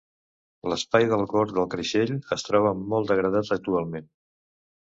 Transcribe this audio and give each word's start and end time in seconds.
L'espai 0.71 1.05
del 1.11 1.25
gorg 1.33 1.53
del 1.57 1.69
Creixell 1.75 2.15
es 2.39 2.47
troba 2.49 2.73
molt 2.95 3.15
degradat 3.15 3.55
actualment. 3.59 4.09